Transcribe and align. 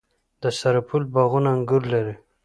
د 0.41 0.43
سرپل 0.59 1.01
باغونه 1.13 1.49
انګور 1.55 1.83
لري. 1.93 2.15